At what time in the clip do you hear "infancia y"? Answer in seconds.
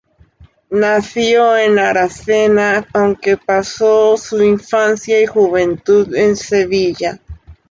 4.41-5.27